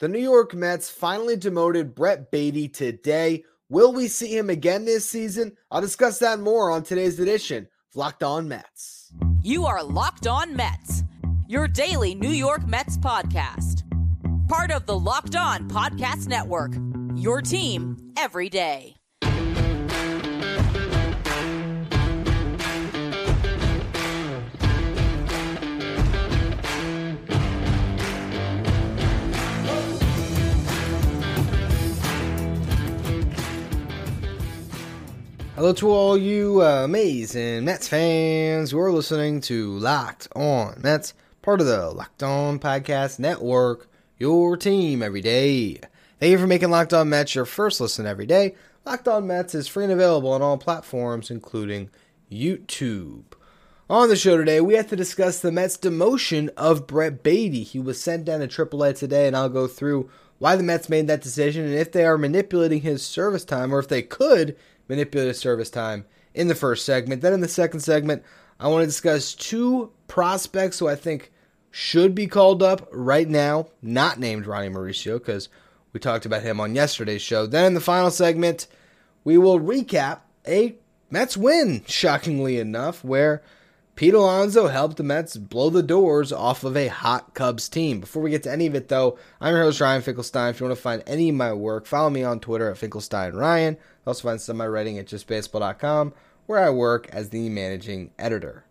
[0.00, 3.44] The New York Mets finally demoted Brett Baty today.
[3.68, 5.58] Will we see him again this season?
[5.70, 9.12] I'll discuss that more on today's edition of Locked On Mets.
[9.42, 11.02] You are Locked On Mets,
[11.48, 13.82] your daily New York Mets podcast.
[14.48, 16.72] Part of the Locked On Podcast Network,
[17.14, 18.99] your team every day.
[35.60, 41.12] Hello to all you uh, amazing Mets fans who are listening to Locked On Mets,
[41.42, 45.78] part of the Locked On Podcast Network, your team every day.
[46.18, 48.54] Thank you for making Locked On Mets your first listen every day.
[48.86, 51.90] Locked On Mets is free and available on all platforms, including
[52.32, 53.24] YouTube.
[53.90, 57.64] On the show today, we have to discuss the Mets' demotion of Brett Baty.
[57.64, 61.06] He was sent down to AAA today, and I'll go through why the Mets made
[61.08, 64.56] that decision and if they are manipulating his service time, or if they could
[64.90, 67.22] manipulative service time in the first segment.
[67.22, 68.24] Then in the second segment,
[68.58, 71.32] I want to discuss two prospects who I think
[71.70, 75.48] should be called up right now, not named Ronny Mauricio, because
[75.92, 77.46] we talked about him on yesterday's show.
[77.46, 78.66] Then in the final segment,
[79.22, 80.74] we will recap a
[81.08, 83.42] Mets win, shockingly enough, where
[83.94, 88.00] Pete Alonso helped the Mets blow the doors off of a hot Cubs team.
[88.00, 90.50] Before we get to any of it, though, I'm your host, Ryan Finkelstein.
[90.50, 93.34] If you want to find any of my work, follow me on Twitter at Finkelstein
[94.04, 94.10] Ryan.
[94.10, 96.14] Also find some of my writing at justbaseball.com,
[96.46, 98.64] where I work as the managing editor.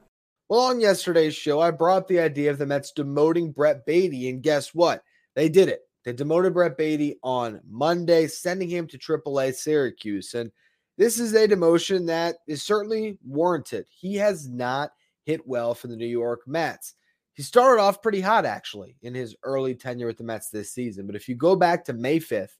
[0.50, 4.30] Well, on yesterday's show, I brought up the idea of the Mets demoting Brett Baty,
[4.30, 5.04] and guess what?
[5.36, 5.82] They did it.
[6.06, 10.34] They demoted Brett Baty on Monday, sending him to AAA Syracuse.
[10.34, 10.52] And
[10.98, 13.86] this is a demotion that is certainly warranted.
[13.90, 14.92] He has not
[15.26, 16.96] hit well for the New York Mets.
[17.34, 21.06] He started off pretty hot, actually, in his early tenure with the Mets this season.
[21.06, 22.58] But if you go back to May 5th,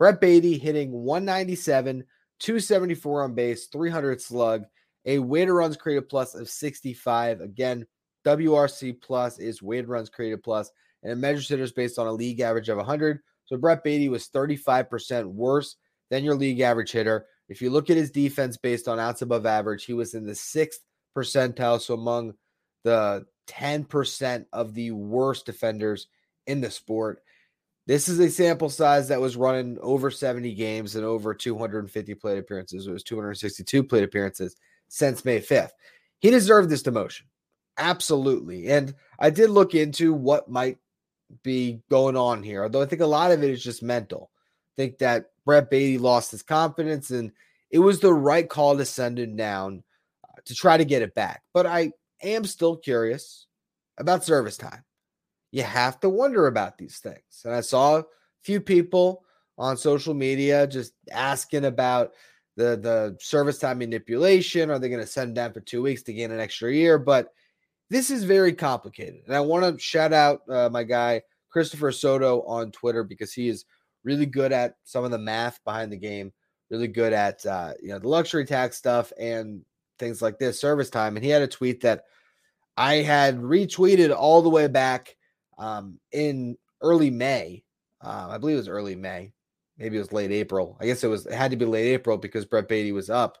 [0.00, 2.04] Brett Baty hitting 197,
[2.38, 4.64] 274 on base, 300 slug,
[5.04, 7.42] a weighted runs created plus of 65.
[7.42, 7.86] Again,
[8.24, 10.70] WRC plus is weighted runs created plus,
[11.02, 13.20] and it measures hitters based on a league average of 100.
[13.44, 15.76] So Brett Baty was 35% worse
[16.08, 17.26] than your league average hitter.
[17.50, 20.34] If you look at his defense based on outs above average, he was in the
[20.34, 20.80] sixth
[21.14, 22.32] percentile, so among
[22.84, 26.06] the 10% of the worst defenders
[26.46, 27.22] in the sport.
[27.90, 32.38] This is a sample size that was running over 70 games and over 250 plate
[32.38, 32.86] appearances.
[32.86, 34.54] It was 262 plate appearances
[34.86, 35.72] since May 5th.
[36.20, 37.22] He deserved this demotion.
[37.78, 38.68] Absolutely.
[38.68, 40.78] And I did look into what might
[41.42, 44.30] be going on here, although I think a lot of it is just mental.
[44.34, 47.32] I think that Brett Baty lost his confidence and
[47.72, 49.82] it was the right call to send him down
[50.22, 51.42] uh, to try to get it back.
[51.52, 51.90] But I
[52.22, 53.48] am still curious
[53.98, 54.84] about service time.
[55.52, 57.42] You have to wonder about these things.
[57.44, 58.04] And I saw a
[58.42, 59.24] few people
[59.58, 62.12] on social media just asking about
[62.56, 64.70] the the service time manipulation.
[64.70, 66.98] Are they going to send down for two weeks to gain an extra year?
[66.98, 67.32] But
[67.88, 69.22] this is very complicated.
[69.26, 73.48] And I want to shout out uh, my guy Christopher Soto on Twitter because he
[73.48, 73.64] is
[74.04, 76.32] really good at some of the math behind the game.
[76.70, 79.62] Really good at uh, you know the luxury tax stuff and
[79.98, 81.16] things like this, service time.
[81.16, 82.04] And he had a tweet that
[82.76, 85.16] I had retweeted all the way back
[85.60, 87.62] um, in early May.
[88.02, 89.32] Uh, I believe it was early May.
[89.78, 90.76] Maybe it was late April.
[90.80, 91.26] I guess it was.
[91.26, 93.38] It had to be late April because Brett Baty was up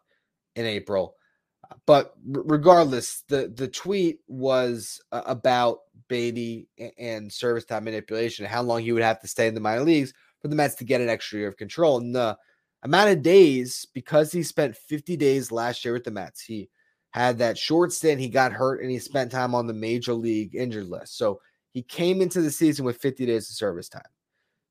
[0.54, 1.14] in April.
[1.86, 8.82] But regardless, the the tweet was about Baty and service time manipulation, and how long
[8.82, 11.08] he would have to stay in the minor leagues for the Mets to get an
[11.08, 11.98] extra year of control.
[11.98, 12.36] And the
[12.82, 16.42] amount of days because he spent 50 days last year with the Mets.
[16.42, 16.70] He
[17.10, 20.54] had that short stint, he got hurt, and he spent time on the major league
[20.54, 21.18] injured list.
[21.18, 21.40] So
[21.72, 24.02] he came into the season with 50 days of service time.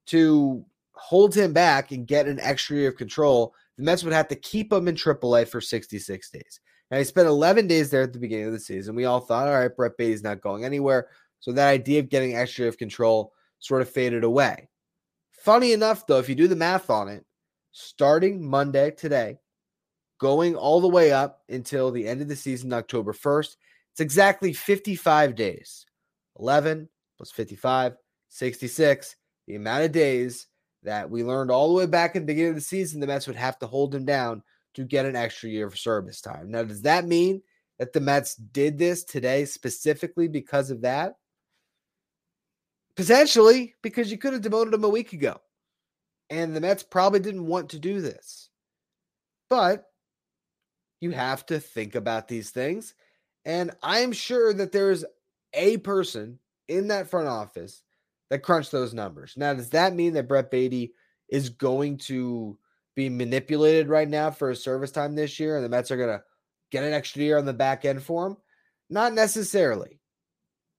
[0.07, 4.27] To hold him back and get an extra year of control, the Mets would have
[4.29, 6.59] to keep him in AAA for 66 days.
[6.91, 8.95] Now, he spent 11 days there at the beginning of the season.
[8.95, 11.07] We all thought, all right, Brett Baty's not going anywhere.
[11.39, 14.67] So that idea of getting extra year of control sort of faded away.
[15.31, 17.23] Funny enough, though, if you do the math on it,
[17.71, 19.37] starting Monday today,
[20.19, 23.55] going all the way up until the end of the season, October 1st.
[23.91, 25.85] It's exactly 55 days.
[26.39, 27.95] 11 plus 55,
[28.29, 29.15] 66.
[29.47, 30.47] The amount of days
[30.83, 33.27] that we learned all the way back at the beginning of the season, the Mets
[33.27, 34.43] would have to hold him down
[34.75, 36.51] to get an extra year of service time.
[36.51, 37.41] Now, does that mean
[37.79, 41.15] that the Mets did this today specifically because of that?
[42.95, 45.39] Potentially, because you could have demoted him a week ago.
[46.29, 48.49] And the Mets probably didn't want to do this.
[49.49, 49.85] But
[51.01, 52.93] you have to think about these things.
[53.45, 55.05] And I am sure that there's
[55.53, 57.81] a person in that front office
[58.29, 59.33] that crunch those numbers.
[59.35, 60.93] Now, does that mean that Brett Baty
[61.29, 62.57] is going to
[62.95, 66.09] be manipulated right now for his service time this year and the Mets are going
[66.09, 66.23] to
[66.71, 68.37] get an extra year on the back end for him?
[68.89, 69.99] Not necessarily.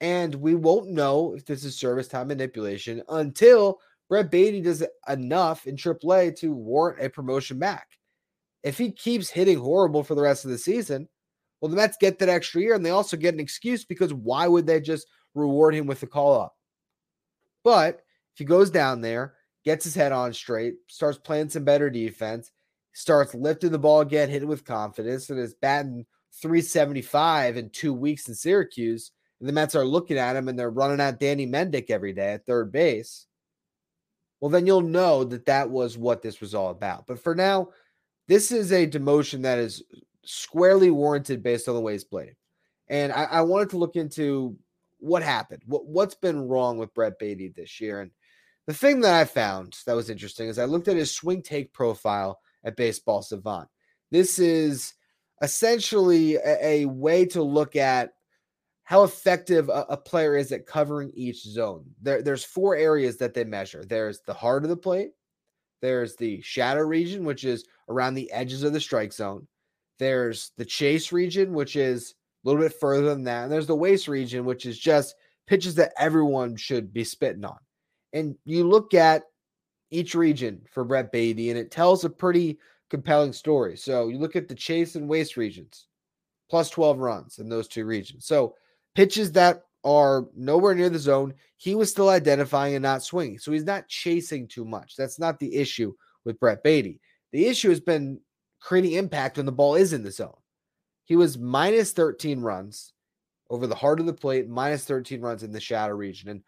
[0.01, 5.67] And we won't know if this is service time manipulation until Brett Baty does enough
[5.67, 7.87] in AAA to warrant a promotion back.
[8.63, 11.09] If he keeps hitting horrible for the rest of the season,
[11.61, 14.47] well, the Mets get that extra year and they also get an excuse because why
[14.47, 16.57] would they just reward him with the call up?
[17.65, 17.97] But
[18.33, 19.35] if he goes down there,
[19.65, 22.51] gets his head on straight, starts playing some better defense,
[22.93, 26.07] starts lifting the ball again, hitting with confidence, and is batting
[26.41, 30.71] 375 in two weeks in Syracuse, and the Mets are looking at him and they're
[30.71, 33.27] running out Danny Mendick every day at third base,
[34.41, 37.07] well, then you'll know that that was what this was all about.
[37.07, 37.69] But for now,
[38.27, 39.83] this is a demotion that is
[40.25, 42.35] squarely warranted based on the way he's played.
[42.89, 44.57] And I, I wanted to look into
[44.99, 48.01] what happened, what, what's been wrong with Brett Baty this year.
[48.01, 48.11] And
[48.67, 51.73] the thing that I found that was interesting is I looked at his swing take
[51.73, 53.69] profile at Baseball Savant.
[54.11, 54.95] This is
[55.41, 58.11] essentially a, a way to look at
[58.85, 61.85] how effective a, a, player is at covering each zone.
[62.03, 63.85] There, there's four areas that they measure.
[63.85, 65.11] There's the heart of the plate,
[65.81, 69.47] there's the shadow region, which is around the edges of the strike zone.
[70.01, 72.15] There's the chase region, which is
[72.45, 73.45] a little bit further than that.
[73.45, 75.15] And there's the waste region, which is just
[75.47, 77.59] pitches that everyone should be spitting on.
[78.13, 79.25] And you look at
[79.91, 82.59] each region for Brett Baty, and it tells a pretty
[82.89, 83.77] compelling story.
[83.77, 85.87] So you look at the chase and waste regions,
[86.49, 88.27] plus 12 runs in those two regions.
[88.27, 88.55] So
[88.95, 93.39] pitches that are nowhere near the zone, he was still identifying and not swinging.
[93.39, 94.97] So he's not chasing too much.
[94.97, 95.93] That's not the issue
[96.25, 97.01] with Brett Baty.
[97.33, 98.21] The issue has been
[98.61, 100.37] creating impact when the ball is in the zone.
[101.05, 102.93] He was minus 13 runs
[103.49, 106.29] over the heart of the plate, minus 13 runs in the shadow region.
[106.29, 106.43] And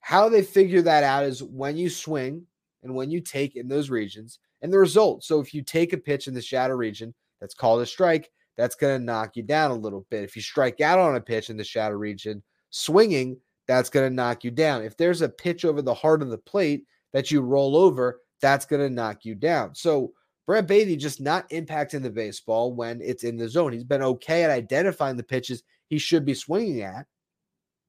[0.00, 2.46] how they figure that out is when you swing
[2.82, 5.24] and when you take in those regions and the result.
[5.24, 8.74] So if you take a pitch in the shadow region that's called a strike, that's
[8.74, 10.24] going to knock you down a little bit.
[10.24, 14.14] If you strike out on a pitch in the shadow region, swinging, that's going to
[14.14, 14.82] knock you down.
[14.82, 18.66] If there's a pitch over the heart of the plate that you roll over, that's
[18.66, 19.74] going to knock you down.
[19.74, 20.12] So
[20.46, 23.72] Brett Baty just not impacting the baseball when it's in the zone.
[23.72, 27.06] He's been okay at identifying the pitches he should be swinging at.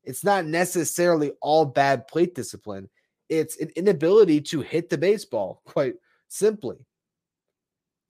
[0.03, 2.89] It's not necessarily all bad plate discipline.
[3.29, 5.95] It's an inability to hit the baseball, quite
[6.27, 6.77] simply.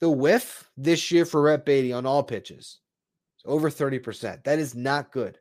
[0.02, 2.80] The whiff this year for Brett Baty on all pitches
[3.38, 4.44] is over 30%.
[4.44, 5.38] That is not good.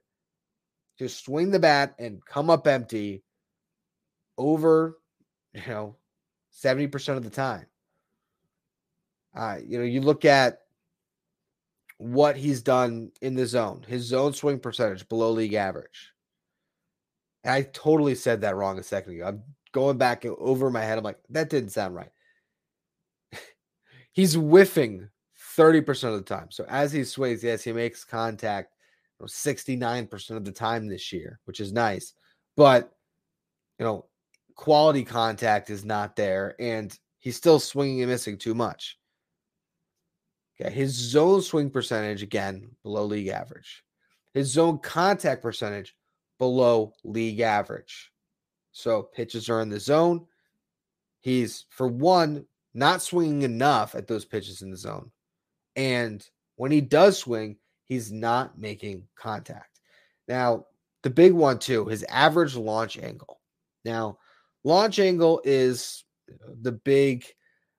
[0.99, 3.25] Just swing the bat and come up empty
[4.39, 4.99] over,
[5.53, 5.97] you know,
[6.63, 7.67] 70% of the time.
[9.35, 10.61] Uh, you know, you look at
[11.99, 16.13] what he's done in the zone, his zone swing percentage below league average.
[17.45, 19.27] And I totally said that wrong a second ago.
[19.27, 19.43] I'm
[19.73, 20.99] going back over my head.
[20.99, 22.11] I'm like, that didn't sound right.
[24.13, 25.09] he's whiffing
[25.57, 26.51] 30% of the time.
[26.51, 28.75] So as he swings, yes, he makes contact
[29.19, 32.15] you know, 69% of the time this year, which is nice.
[32.57, 32.93] But,
[33.79, 34.07] you know,
[34.55, 36.55] quality contact is not there.
[36.59, 38.99] And he's still swinging and missing too much.
[40.61, 40.73] Okay.
[40.73, 43.83] His zone swing percentage, again, below league average.
[44.35, 45.95] His zone contact percentage,
[46.39, 48.11] below league average.
[48.73, 50.27] So pitches are in the zone.
[51.21, 55.11] He's, for one, not swinging enough at those pitches in the zone.
[55.77, 57.57] And when he does swing,
[57.87, 59.81] he's not making contact.
[60.29, 60.67] Now,
[61.03, 63.41] the big one, too, his average launch angle.
[63.85, 64.19] Now,
[64.65, 66.05] launch angle is
[66.63, 67.25] the big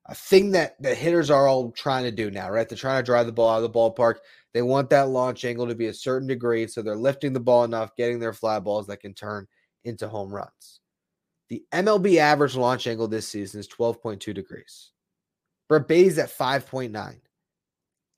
[0.08, 2.68] a thing that the hitters are all trying to do now, right?
[2.68, 4.16] They're trying to drive the ball out of the ballpark.
[4.54, 7.64] They want that launch angle to be a certain degree, so they're lifting the ball
[7.64, 9.48] enough, getting their fly balls that can turn
[9.86, 10.82] into home runs.
[11.50, 14.92] The MLB average launch angle this season is 12.2 degrees.
[15.70, 17.20] Brett Baty's at 5.9,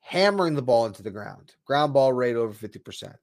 [0.01, 1.53] hammering the ball into the ground.
[1.65, 3.01] Ground ball rate over 50%.
[3.03, 3.13] His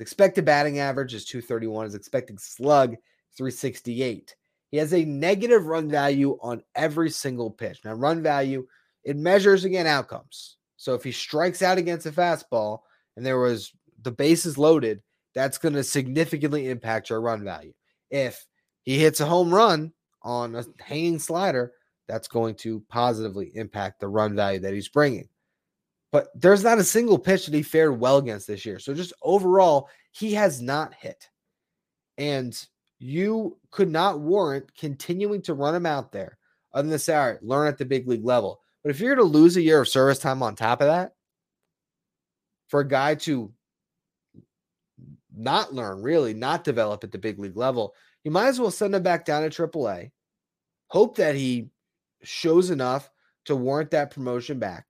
[0.00, 1.86] expected batting average is 231.
[1.86, 2.96] His expected slug
[3.36, 4.36] 368.
[4.72, 7.80] He has a negative run value on every single pitch.
[7.84, 8.66] Now, run value,
[9.04, 10.56] it measures again outcomes.
[10.78, 12.80] So if he strikes out against a fastball
[13.16, 15.02] and there was the bases loaded,
[15.34, 17.74] that's going to significantly impact your run value.
[18.10, 18.46] If
[18.82, 21.72] he hits a home run on a hanging slider,
[22.08, 25.28] that's going to positively impact the run value that he's bringing.
[26.12, 28.78] But there's not a single pitch that he fared well against this year.
[28.78, 31.28] So just overall, he has not hit.
[32.18, 32.54] And
[33.02, 36.38] you could not warrant continuing to run him out there
[36.72, 38.60] other than say, all right, learn at the big league level.
[38.82, 41.14] But if you're to lose a year of service time on top of that,
[42.68, 43.52] for a guy to
[45.34, 47.94] not learn, really, not develop at the big league level,
[48.24, 50.10] you might as well send him back down to AAA.
[50.88, 51.70] Hope that he
[52.22, 53.10] shows enough
[53.46, 54.86] to warrant that promotion back.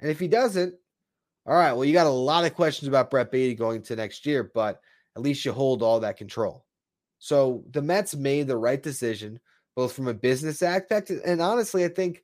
[0.00, 0.74] And if he doesn't,
[1.46, 4.26] all right, well, you got a lot of questions about Brett Baty going to next
[4.26, 4.80] year, but
[5.16, 6.63] at least you hold all that control.
[7.24, 9.40] So the Mets made the right decision,
[9.76, 12.22] both from a business aspect and honestly, I think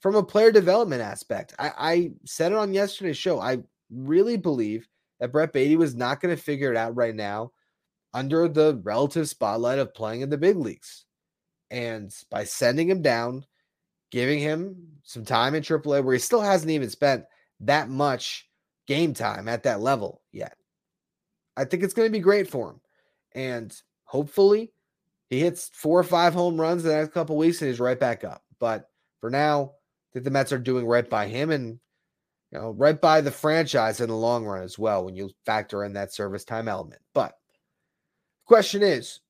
[0.00, 1.54] from a player development aspect.
[1.58, 3.40] I, I said it on yesterday's show.
[3.40, 4.86] I really believe
[5.20, 7.52] that Brett Baty was not going to figure it out right now
[8.12, 11.06] under the relative spotlight of playing in the big leagues.
[11.70, 13.46] And by sending him down,
[14.10, 17.24] giving him some time in AAA where he still hasn't even spent
[17.60, 18.50] that much
[18.86, 20.58] game time at that level yet.
[21.56, 22.80] I think it's going to be great for him.
[23.34, 23.82] And
[24.12, 24.70] hopefully
[25.30, 27.98] he hits four or five home runs in the next couple weeks and he's right
[27.98, 28.42] back up.
[28.60, 28.90] But
[29.22, 31.80] for now, I think the Mets are doing right by him and
[32.50, 35.84] you know, right by the franchise in the long run as well when you factor
[35.84, 37.00] in that service time element.
[37.14, 39.20] But the question is,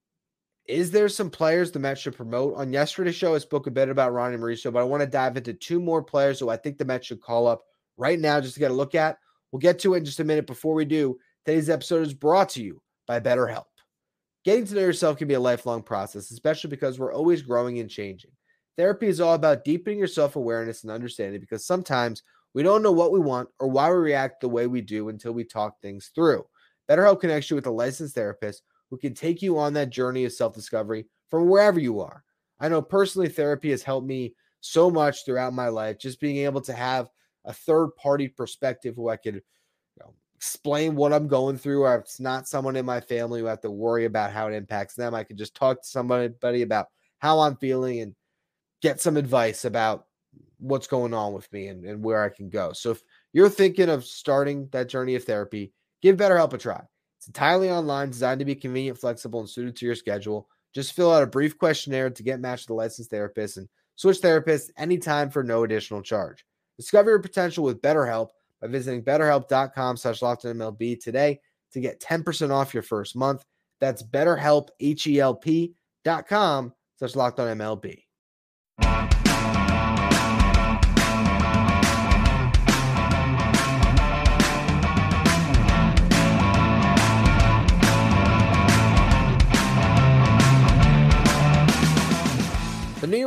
[0.67, 2.57] is there some players the Mets should promote?
[2.57, 5.37] On yesterday's show, I spoke a bit about Ronny Mauricio, but I want to dive
[5.37, 7.63] into two more players who I think the Mets should call up
[7.97, 9.19] right now just to get a look at.
[9.53, 10.49] We'll get to it in just a minute.
[10.49, 13.67] Before we do, today's episode is brought to you by BetterHelp.
[14.45, 17.89] Getting to know yourself can be a lifelong process, especially because we're always growing and
[17.89, 18.33] changing.
[18.77, 22.23] Therapy is all about deepening your self awareness and understanding because sometimes
[22.55, 25.33] we don't know what we want or why we react the way we do until
[25.33, 26.45] we talk things through.
[26.91, 30.33] BetterHelp connects you with a licensed therapist who can take you on that journey of
[30.33, 32.25] self discovery from wherever you are.
[32.61, 36.61] I know personally, therapy has helped me so much throughout my life, just being able
[36.63, 37.09] to have
[37.45, 39.43] a third party perspective who I could
[40.43, 43.71] explain what I'm going through, or it's not someone in my family who have to
[43.71, 45.15] worry about how it impacts them.
[45.15, 46.89] I could just talk to somebody about
[47.21, 48.13] how I'm feeling and
[48.81, 50.07] get some advice about
[50.59, 52.73] what's going on with me and, and where I can go.
[52.73, 55.73] So if you're thinking of starting that journey of therapy,
[56.03, 56.83] give BetterHelp a try.
[57.19, 60.49] It's entirely online, designed to be convenient, flexible, and suited to your schedule.
[60.75, 64.19] Just fill out a brief questionnaire to get matched with a licensed therapist and switch
[64.19, 66.45] therapists anytime for no additional charge.
[66.79, 68.31] Discover your potential with BetterHelp
[68.63, 71.41] by visiting betterhelp.com slash MLB today
[71.73, 73.45] to get 10% off your first month.
[73.81, 78.03] That's betterhelp, H-E-L-P dot com slash MLB.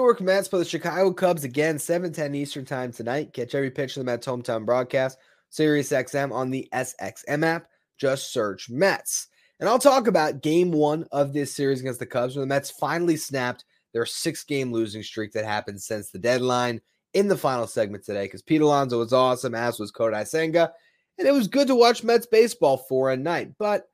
[0.05, 3.33] York Mets play the Chicago Cubs again, 7:10 Eastern Time tonight.
[3.33, 5.17] Catch every pitch of the Mets hometown broadcast,
[5.49, 7.67] Sirius XM on the SXM app.
[7.97, 9.27] Just search Mets.
[9.59, 12.69] And I'll talk about game one of this series against the Cubs, where the Mets
[12.71, 16.81] finally snapped their six-game losing streak that happened since the deadline
[17.13, 18.25] in the final segment today.
[18.25, 20.73] Because Pete Alonso was awesome, as was Kodai Senga.
[21.17, 23.53] And it was good to watch Mets baseball for a night.
[23.57, 23.89] But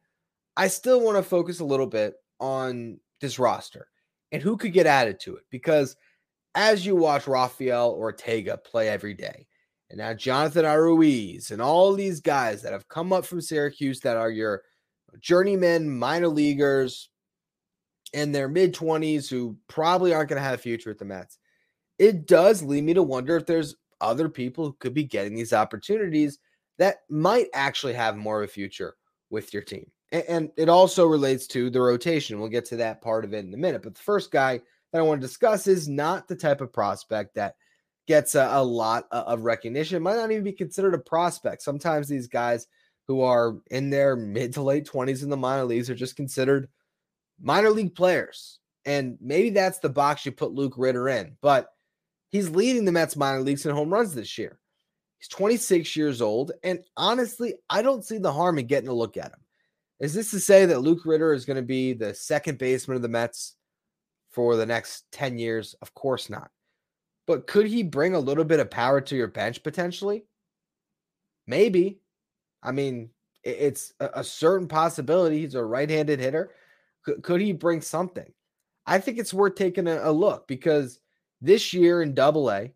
[0.58, 3.88] I still want to focus a little bit on this roster
[4.32, 5.44] and who could get added to it.
[5.50, 5.96] Because
[6.56, 9.48] as you watch Rafael Ortega play every day,
[9.90, 14.18] and now Jonathan Ruiz and all these guys that have come up from Syracuse that
[14.18, 14.64] are your
[15.20, 17.10] journeymen, minor leaguers
[18.14, 21.38] in their mid 20s who probably aren't going to have a future at the Mets,
[22.00, 25.54] it does lead me to wonder if there's other people who could be getting these
[25.54, 26.40] opportunities
[26.78, 28.96] that might actually have more of a future
[29.30, 29.90] with your team.
[30.12, 32.40] And it also relates to the rotation.
[32.40, 33.82] We'll get to that part of it in a minute.
[33.82, 37.36] But the first guy that I want to discuss is not the type of prospect
[37.36, 37.56] that
[38.08, 39.96] gets a, a lot of recognition.
[39.96, 41.62] It Might not even be considered a prospect.
[41.62, 42.68] Sometimes these guys
[43.08, 46.68] who are in their mid to late 20s in the minor leagues are just considered
[47.42, 48.60] minor league players.
[48.86, 51.38] And maybe that's the box you put Luke Ritter in.
[51.42, 51.70] But
[52.30, 54.60] he's leading the Mets minor leagues in home runs this year.
[55.20, 56.52] He's 26 years old.
[56.64, 59.40] And honestly, I don't see the harm in getting a look at him.
[60.02, 63.04] Is this to say that Luke Ritter is going to be the second baseman of
[63.04, 63.56] the Mets
[64.32, 65.76] for the next 10 years?
[65.82, 66.50] Of course not.
[67.28, 70.26] But could he bring a little bit of power to your bench potentially?
[71.46, 72.00] Maybe.
[72.64, 73.12] I mean,
[73.44, 75.40] it's a certain possibility.
[75.40, 76.52] He's a right handed hitter.
[77.22, 78.32] Could, he bring something?
[78.88, 81.00] I think it's worth taking a, look because
[81.42, 82.74] this year in double A,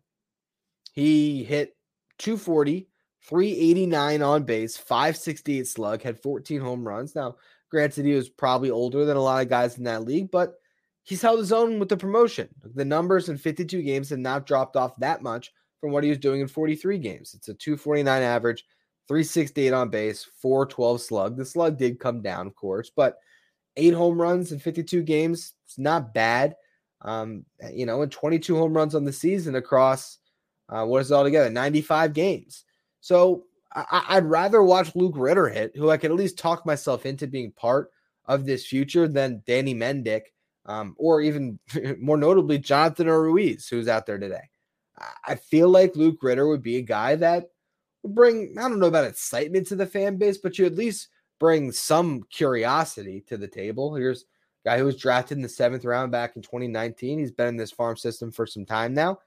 [0.92, 1.76] he hit
[2.18, 2.88] 240
[3.26, 7.14] 389 on base, 568 slug, had 14 home runs.
[7.14, 7.36] Now,
[7.70, 10.54] granted, he was probably older than a lot of guys in that league, but
[11.02, 12.48] he's held his own with the promotion.
[12.74, 16.18] The numbers in 52 games have not dropped off that much from what he was
[16.18, 17.34] doing in 43 games.
[17.34, 18.64] It's a 249 average,
[19.08, 21.36] 368 on base, 412 slug.
[21.36, 23.18] The slug did come down, of course, but
[23.76, 26.54] eight home runs in 52 games, it's not bad.
[27.02, 30.18] Um, you know, and 22 home runs on the season across
[30.68, 31.50] uh, what is it all together?
[31.50, 32.64] 95 games.
[33.00, 37.04] So I, would rather watch Luke Ritter hit, who I can at least talk myself
[37.04, 37.90] into being part
[38.24, 40.22] of this future, than Danny Mendick,
[40.64, 41.58] um, or even
[42.00, 44.48] more notably, Jonathan Ruiz, who's out there today.
[45.26, 47.50] I feel like Luke Ritter would be a guy that
[48.02, 51.08] would bring, I don't know about excitement to the fan base, but you at least
[51.38, 53.94] bring some curiosity to the table.
[53.94, 57.18] Here's a guy who was drafted in the seventh round back in 2019.
[57.18, 59.18] He's been in this farm system for some time now.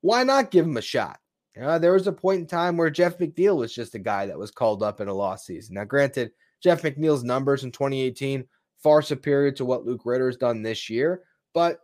[0.00, 1.20] Why not give him a shot?
[1.58, 4.38] Know, there was a point in time where Jeff McNeil was just a guy that
[4.38, 5.74] was called up in a lost season.
[5.74, 6.30] Now, granted,
[6.62, 8.46] Jeff McNeil's numbers in 2018
[8.82, 11.22] far superior to what Luke Ritter's done this year,
[11.52, 11.80] but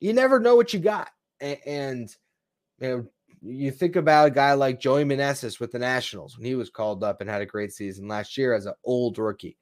[0.00, 1.10] you never know what you got.
[1.40, 2.10] And,
[2.78, 3.06] you know,
[3.42, 7.04] you think about a guy like Joey Meneses with the Nationals when he was called
[7.04, 9.56] up and had a great season last year as an old rookie.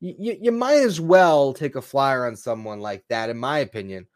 [0.00, 4.06] You, you might as well take a flyer on someone like that, in my opinion,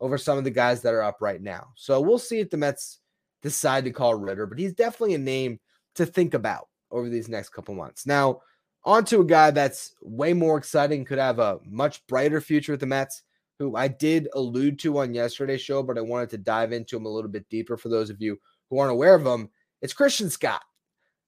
[0.00, 1.68] over some of the guys that are up right now.
[1.76, 3.00] So we'll see if the Mets
[3.44, 5.60] decide to call Ritter, but he's definitely a name
[5.96, 8.06] to think about over these next couple months.
[8.06, 8.40] Now,
[8.84, 12.80] on to a guy that's way more exciting, could have a much brighter future with
[12.80, 13.22] the Mets,
[13.58, 17.04] who I did allude to on yesterday's show, but I wanted to dive into him
[17.04, 18.38] a little bit deeper for those of you
[18.70, 19.50] who aren't aware of him.
[19.82, 20.62] It's Christian Scott.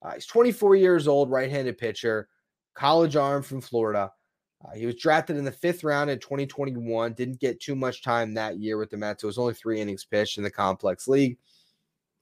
[0.03, 2.29] Uh, he's 24 years old, right handed pitcher,
[2.75, 4.11] college arm from Florida.
[4.65, 7.13] Uh, he was drafted in the fifth round in 2021.
[7.13, 9.23] Didn't get too much time that year with the Mets.
[9.23, 11.37] It was only three innings pitched in the complex league.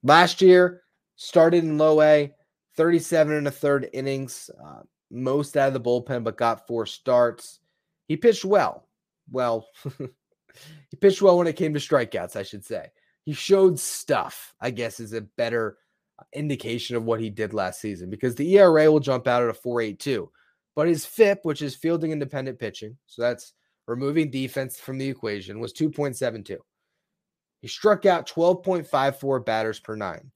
[0.05, 0.83] Last year,
[1.17, 2.33] started in low A,
[2.77, 7.61] 37 and a third innings, uh, most out of the bullpen, but got four starts.
[8.07, 8.87] He pitched well.
[9.31, 9.67] Well,
[10.91, 12.89] he pitched well when it came to strikeouts, I should say.
[13.25, 15.79] He showed stuff, I guess, is a better
[16.35, 19.53] indication of what he did last season because the ERA will jump out at a
[19.59, 20.29] 4.82,
[20.77, 23.55] but his FIP, which is fielding independent pitching, so that's
[23.87, 26.59] removing defense from the equation, was 2.72.
[27.65, 30.31] He struck out 12.54 batters per nine,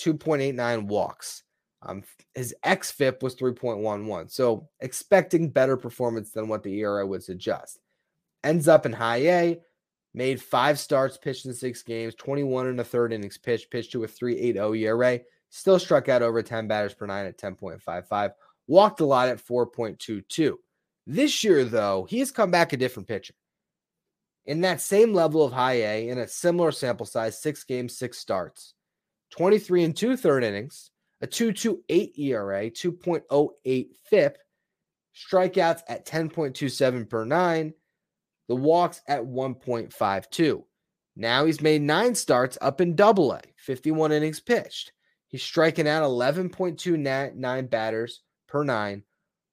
[0.00, 1.44] 2.89 walks.
[1.80, 2.02] Um,
[2.34, 4.28] his xFIP was 3.11.
[4.32, 7.78] So expecting better performance than what the ERA would suggest.
[8.42, 9.60] Ends up in high A,
[10.12, 14.02] made five starts, pitched in six games, 21 and a third innings pitched, pitched to
[14.02, 15.20] a 3.80 ERA.
[15.50, 18.32] Still struck out over 10 batters per nine at 10.55.
[18.66, 20.54] Walked a lot at 4.22.
[21.06, 23.34] This year, though, he has come back a different pitcher
[24.46, 28.18] in that same level of high A in a similar sample size, six games, six
[28.18, 28.74] starts,
[29.30, 34.38] 23 and two third innings, a 2.28 ERA, 2.08 FIP,
[35.14, 37.74] strikeouts at 10.27 per nine,
[38.48, 40.62] the walks at 1.52.
[41.16, 44.92] Now he's made nine starts up in double A, 51 innings pitched.
[45.28, 49.02] He's striking out 11.29 batters per nine,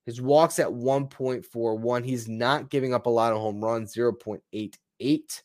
[0.06, 2.06] his walks at 1.41.
[2.06, 5.44] He's not giving up a lot of home runs, 0.88 eight.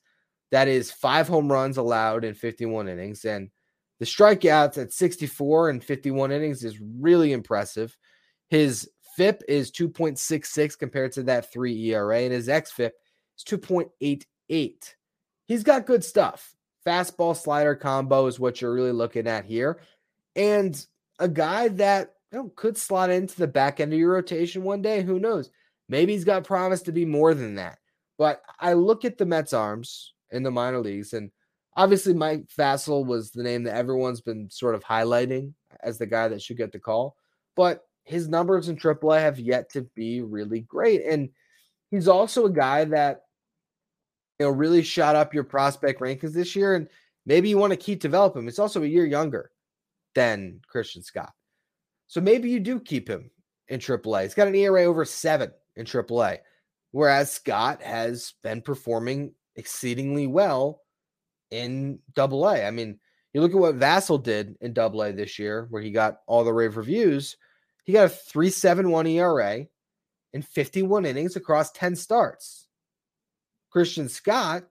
[0.50, 3.24] That is five home runs allowed in 51 innings.
[3.24, 3.50] And
[3.98, 7.96] the strikeouts at 64 and 51 innings is really impressive.
[8.48, 12.92] His FIP is 2.66 compared to that three ERA, and his XFIP
[13.36, 14.94] is 2.88.
[15.46, 16.54] He's got good stuff.
[16.86, 19.80] Fastball slider combo is what you're really looking at here.
[20.36, 20.86] And
[21.18, 24.82] a guy that you know, could slot into the back end of your rotation one
[24.82, 25.02] day.
[25.02, 25.50] Who knows?
[25.88, 27.78] Maybe he's got promise to be more than that.
[28.18, 31.30] But I look at the Mets arms in the minor leagues, and
[31.76, 36.28] obviously Mike Vasil was the name that everyone's been sort of highlighting as the guy
[36.28, 37.16] that should get the call.
[37.56, 41.04] But his numbers in AAA have yet to be really great.
[41.04, 41.28] And
[41.90, 43.22] he's also a guy that
[44.38, 46.74] you know really shot up your prospect rankings this year.
[46.74, 46.88] And
[47.26, 48.48] maybe you want to keep developing him.
[48.48, 49.50] It's also a year younger
[50.14, 51.32] than Christian Scott.
[52.06, 53.30] So maybe you do keep him
[53.68, 54.22] in AAA.
[54.22, 56.38] He's got an ERA over seven in AAA.
[56.98, 60.82] Whereas Scott has been performing exceedingly well
[61.52, 62.66] in double A.
[62.66, 62.98] I mean,
[63.32, 66.42] you look at what Vasil did in double A this year, where he got all
[66.42, 67.36] the rave reviews.
[67.84, 69.66] He got a 371 ERA
[70.32, 72.66] in 51 innings across 10 starts.
[73.70, 74.64] Christian Scott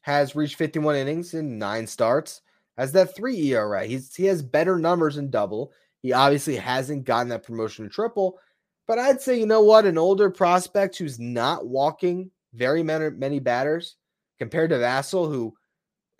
[0.00, 2.40] has reached 51 innings in nine starts,
[2.76, 3.84] has that three ERA.
[3.84, 5.70] He's, he has better numbers in double.
[6.00, 8.40] He obviously hasn't gotten that promotion to triple,
[8.86, 9.86] but I'd say, you know what?
[9.86, 13.96] An older prospect who's not walking very many, many batters
[14.38, 15.54] compared to Vasil, who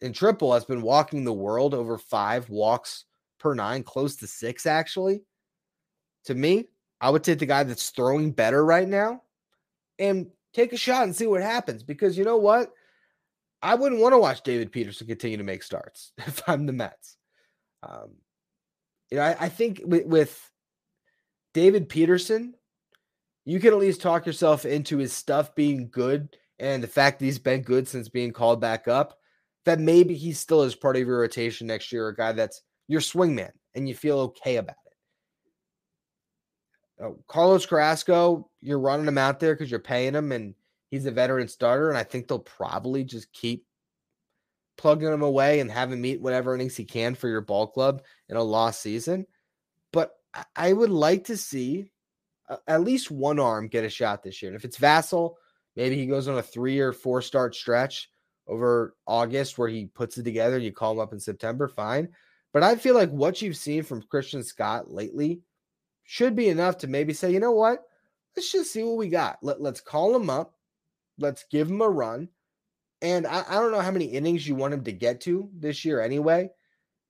[0.00, 3.04] in triple has been walking the world over five walks
[3.38, 5.22] per nine, close to six, actually.
[6.26, 6.68] To me,
[7.00, 9.22] I would take the guy that's throwing better right now
[9.98, 11.82] and take a shot and see what happens.
[11.82, 12.72] Because you know what?
[13.60, 17.16] I wouldn't want to watch David Peterson continue to make starts if I'm the Mets.
[17.82, 18.12] Um,
[19.10, 20.51] you know, I, I think with, with
[21.54, 22.54] David Peterson,
[23.44, 27.24] you can at least talk yourself into his stuff being good and the fact that
[27.24, 29.18] he's been good since being called back up.
[29.64, 33.00] That maybe he still is part of your rotation next year, a guy that's your
[33.00, 34.76] swingman and you feel okay about
[36.98, 37.04] it.
[37.04, 40.54] Oh, Carlos Carrasco, you're running him out there because you're paying him and
[40.90, 43.64] he's a veteran starter, and I think they'll probably just keep
[44.76, 48.02] plugging him away and have him meet whatever innings he can for your ball club
[48.28, 49.26] in a lost season.
[49.92, 50.12] But
[50.56, 51.90] I would like to see
[52.66, 54.50] at least one arm get a shot this year.
[54.50, 55.34] And if it's Vasil,
[55.76, 58.10] maybe he goes on a three or four start stretch
[58.46, 62.08] over August where he puts it together and you call him up in September, fine.
[62.52, 65.40] But I feel like what you've seen from Christian Scott lately
[66.04, 67.84] should be enough to maybe say, you know what?
[68.36, 69.38] Let's just see what we got.
[69.42, 70.54] Let, let's call him up.
[71.18, 72.28] Let's give him a run.
[73.00, 75.84] And I, I don't know how many innings you want him to get to this
[75.84, 76.50] year anyway.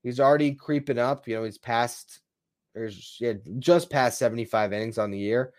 [0.03, 1.27] He's already creeping up.
[1.27, 2.21] You know, he's past,
[2.75, 5.53] there's yeah, just past 75 innings on the year.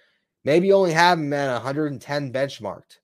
[0.43, 2.99] Maybe only have him at 110 benchmarked.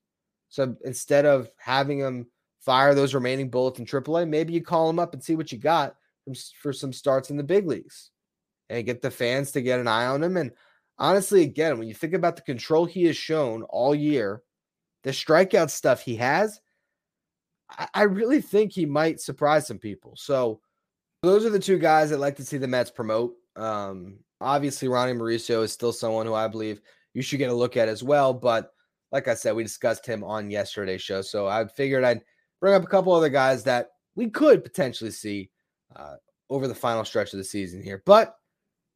[0.50, 2.28] So instead of having him
[2.60, 5.58] fire those remaining bullets in AAA, maybe you call him up and see what you
[5.58, 8.12] got from, for some starts in the big leagues
[8.70, 10.38] and get the fans to get an eye on him.
[10.38, 10.52] And
[10.98, 14.42] honestly, again, when you think about the control he has shown all year,
[15.04, 16.60] the strikeout stuff he has,
[17.70, 20.16] I, I really think he might surprise some people.
[20.18, 20.60] So
[21.24, 23.36] those are the two guys I'd like to see the Mets promote.
[23.60, 26.82] Um, obviously, Ronny Mauricio is still someone who I believe
[27.14, 28.34] you should get a look at as well.
[28.34, 28.72] But
[29.12, 31.22] like I said, we discussed him on yesterday's show.
[31.22, 32.22] So I figured I'd
[32.60, 35.50] bring up a couple other guys that we could potentially see
[35.96, 36.16] uh,
[36.50, 38.04] over the final stretch of the season here.
[38.06, 38.36] But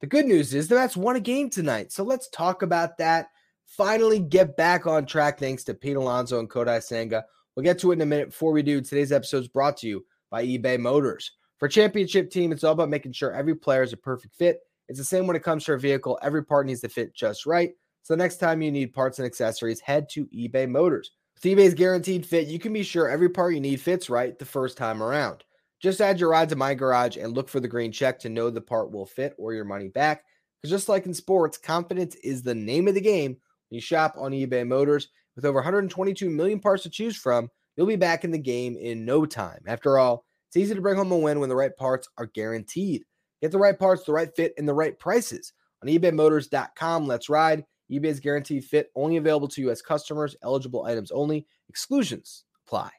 [0.02, 1.92] the good news is the Mets won a game tonight.
[1.92, 3.28] So let's talk about that.
[3.66, 7.24] Finally get back on track thanks to Pete Alonso and Kodai Senga.
[7.56, 8.30] We'll get to it in a minute.
[8.30, 11.32] Before we do, today's episode is brought to you by eBay Motors.
[11.64, 14.60] For championship team, it's all about making sure every player is a perfect fit.
[14.90, 16.20] It's the same when it comes to a vehicle.
[16.22, 17.72] Every part needs to fit just right.
[18.02, 21.12] So the next time you need parts and accessories, head to eBay Motors.
[21.36, 24.44] With eBay's guaranteed fit, you can be sure every part you need fits right the
[24.44, 25.46] first time around.
[25.82, 28.50] Just add your ride to My Garage and look for the green check to know
[28.50, 30.26] the part will fit or your money back.
[30.62, 33.32] Because just like in sports, confidence is the name of the game
[33.70, 35.08] when you shop on eBay Motors.
[35.38, 39.06] With over 122 million parts to choose from, you'll be back in the game in
[39.06, 39.62] no time.
[39.66, 43.06] After all, it's easy to bring home a win when the right parts are guaranteed.
[43.42, 47.08] Get the right parts, the right fit, and the right prices on ebaymotors.com.
[47.08, 47.66] Let's ride.
[47.92, 49.82] eBay's guaranteed fit only available to U.S.
[49.82, 51.48] customers, eligible items only.
[51.70, 52.92] Exclusions apply.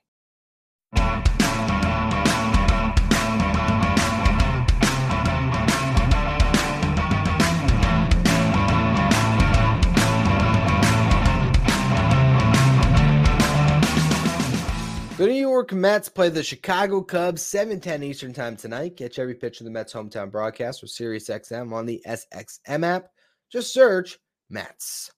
[15.17, 18.97] The New York Mets play the Chicago Cubs 7:10 Eastern Time tonight.
[18.97, 23.13] Catch every pitch of the Mets hometown broadcast with SiriusXM on the SXM app.
[23.49, 24.19] Just search
[24.51, 25.13] Mets.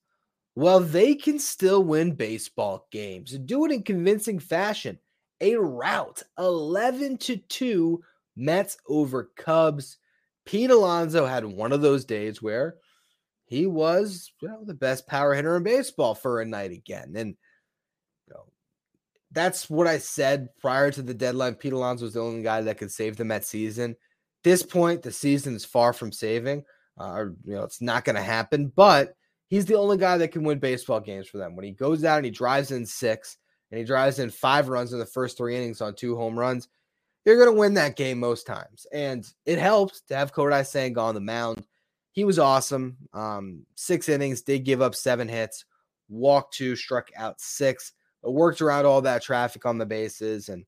[0.54, 4.98] Well, they can still win baseball games do it in convincing fashion.
[5.40, 8.02] A rout 11 to 2
[8.36, 9.96] Mets over Cubs.
[10.44, 12.76] Pete Alonso had one of those days where
[13.46, 17.14] he was, you know, the best power hitter in baseball for a night again.
[17.16, 17.36] And
[19.32, 21.54] that's what I said prior to the deadline.
[21.54, 23.96] Pete Alonso was the only guy that could save them that season.
[24.44, 26.64] this point, the season is far from saving.
[26.98, 28.72] Uh, or, you know, it's not going to happen.
[28.74, 29.16] But
[29.48, 31.56] he's the only guy that can win baseball games for them.
[31.56, 33.36] When he goes out and he drives in six
[33.70, 36.68] and he drives in five runs in the first three innings on two home runs,
[37.24, 38.86] you're going to win that game most times.
[38.92, 41.66] And it helps to have Kodai Senga on the mound.
[42.12, 42.96] He was awesome.
[43.12, 45.64] Um, six innings, did give up seven hits,
[46.08, 50.64] walked two, struck out six worked around all that traffic on the bases and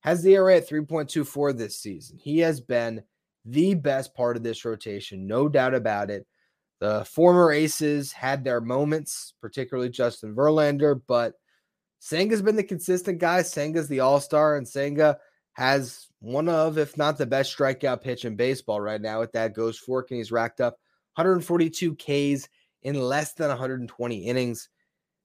[0.00, 2.18] has the ERA at 3.24 this season.
[2.18, 3.02] He has been
[3.44, 6.26] the best part of this rotation, no doubt about it.
[6.80, 11.34] The former aces had their moments, particularly Justin Verlander, but
[12.00, 13.42] Senga's been the consistent guy.
[13.42, 15.18] Senga's the all star, and Senga
[15.52, 19.54] has one of, if not the best strikeout pitch in baseball right now with that
[19.54, 20.78] ghost fork, and he's racked up
[21.16, 22.48] 142 Ks
[22.82, 24.70] in less than 120 innings.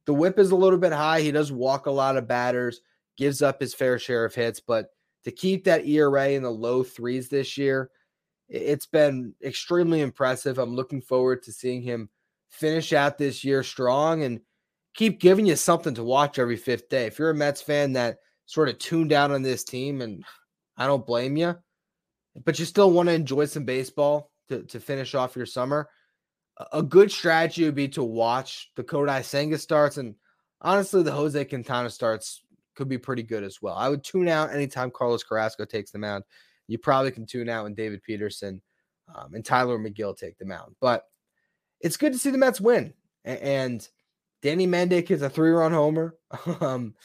[0.06, 1.22] The WHIP is a little bit high.
[1.22, 2.82] He does walk a lot of batters,
[3.18, 4.88] gives up his fair share of hits, but
[5.24, 7.90] to keep that ERA in the low threes this year,
[8.48, 10.60] it's been extremely impressive.
[10.60, 12.10] I'm looking forward to seeing him
[12.50, 14.40] finish out this year strong and
[14.96, 17.06] keep giving you something to watch every fifth day.
[17.08, 20.24] If you're a Mets fan that sort of tuned out on this team, and
[20.78, 21.56] I don't blame you,
[22.44, 25.90] but you still want to enjoy some baseball to, to finish off your summer,
[26.72, 30.16] a good strategy would be to watch the Kodai Senga starts, and
[30.62, 32.42] honestly, the Jose Quintana starts
[32.76, 33.76] could be pretty good as well.
[33.76, 36.24] I would tune out anytime Carlos Carrasco takes the mound.
[36.68, 38.62] You probably can tune out when David Peterson
[39.14, 40.76] um, and Tylor Megill take the mound.
[40.82, 41.06] But
[41.80, 42.94] it's good to see the Mets win.
[43.24, 43.88] And
[44.42, 46.16] Danny Mendick is a three-run homer.
[46.62, 46.96] um,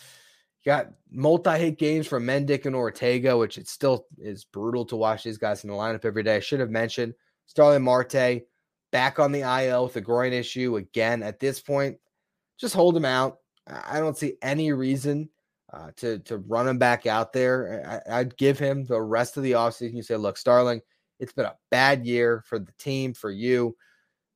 [0.65, 5.39] got multi-hit games from Mendick and Ortega, which it still is brutal to watch these
[5.39, 6.37] guys in the lineup every day.
[6.37, 7.15] I should have mentioned
[7.47, 8.43] Starling Marte
[8.91, 11.23] back on the IL with a groin issue again.
[11.23, 11.99] At this point,
[12.59, 13.39] just hold him out.
[13.67, 15.29] I don't see any reason
[15.73, 18.03] uh, to to run him back out there.
[18.09, 19.95] I, would give him the rest of the offseason.
[19.95, 20.81] You say, look, Starling,
[21.19, 23.77] it's been a bad year for the team, for you.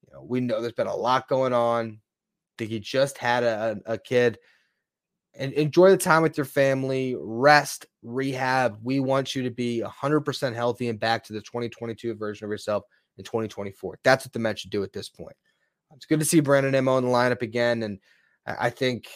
[0.07, 1.87] You know, we know there's been a lot going on.
[1.89, 4.39] I think he just had a, a kid.
[5.37, 8.79] And enjoy the time with your family, rest, rehab.
[8.85, 12.85] We want you to be 100% healthy and back to the 2022 version of yourself
[13.19, 13.99] in 2024.
[14.03, 15.37] That's what the Mets should do at this point.
[15.97, 17.83] It's good to see Brandon Nimmo in the lineup again.
[17.83, 18.01] And
[18.47, 19.09] I think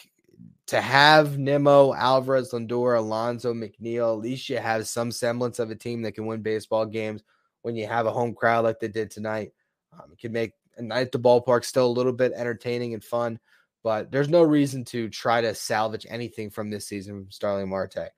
[0.68, 5.74] to have Nimmo, Alvarez, Lindor, Alonso, McNeil, at least you have some semblance of a
[5.74, 7.22] team that can win baseball games
[7.62, 9.52] when you have a home crowd like they did tonight.
[9.92, 13.02] Um, it can make a night at the ballpark still a little bit entertaining and
[13.02, 13.40] fun,
[13.82, 18.10] but there's no reason to try to salvage anything from this season from Starling Marte,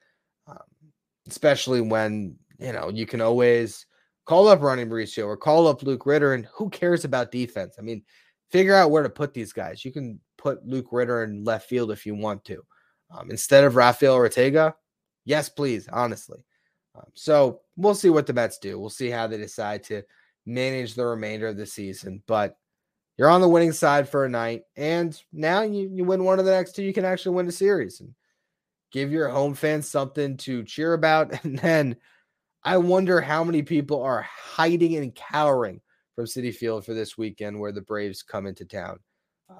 [0.46, 0.58] um,
[1.28, 3.86] especially when you know you can always
[4.30, 7.74] call up Ronny Mauricio or call up Luke Ritter, and who cares about defense?
[7.80, 8.04] I mean,
[8.52, 9.84] figure out where to put these guys.
[9.84, 12.62] You can put Luke Ritter in left field if you want to.
[13.10, 14.76] Um, instead of Rafael Ortega,
[15.24, 16.44] yes, please, honestly.
[16.94, 18.78] Um, so we'll see what the Mets do.
[18.78, 20.04] We'll see how they decide to
[20.46, 22.22] manage the remainder of the season.
[22.28, 22.56] But
[23.18, 26.44] you're on the winning side for a night, and now you, you win one of
[26.44, 28.14] the next two, you can actually win a series and
[28.92, 31.34] give your home fans something to cheer about.
[31.44, 31.96] And then
[32.62, 35.80] I wonder how many people are hiding and cowering
[36.14, 38.98] from Citi Field for this weekend where the Braves come into town.
[39.48, 39.56] Um,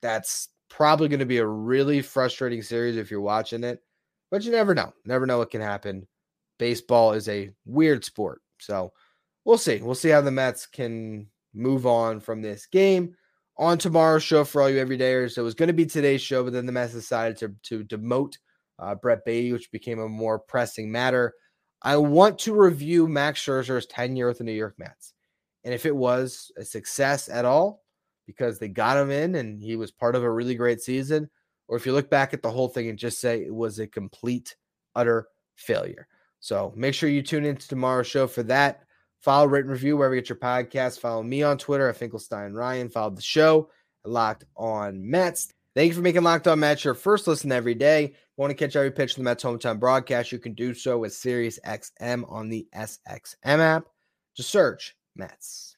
[0.00, 3.82] that's probably going to be a really frustrating series if you're watching it,
[4.30, 4.92] but you never know.
[5.04, 6.06] Never know what can happen.
[6.58, 8.40] Baseball is a weird sport.
[8.60, 8.92] So
[9.44, 9.78] we'll see.
[9.78, 13.16] We'll see how the Mets can move on from this game.
[13.56, 16.52] On tomorrow's show for all you everydayers, it was going to be today's show, but
[16.52, 18.34] then the Mets decided to, to demote
[18.78, 21.34] uh, Brett Baty, which became a more pressing matter.
[21.84, 25.12] I want to review Max Scherzer's tenure with the New York Mets.
[25.64, 27.84] And if it was a success at all,
[28.26, 31.28] because they got him in and he was part of a really great season,
[31.68, 33.86] or if you look back at the whole thing and just say it was a
[33.86, 34.56] complete,
[34.94, 36.08] utter failure.
[36.40, 38.84] So make sure you tune into tomorrow's show for that.
[39.20, 41.00] Follow, rate, and review wherever you get your podcast.
[41.00, 42.90] Follow me on Twitter at Finkelstein Ryan.
[42.90, 43.70] Follow the show
[44.04, 45.52] Locked On Mets.
[45.74, 48.14] Thank you for making Locked On Mets your first listen every day.
[48.36, 50.30] Want to catch every pitch of the Mets hometown broadcast?
[50.30, 53.84] You can do so with Sirius XM on the SXM app.
[54.36, 55.73] Just search Mets.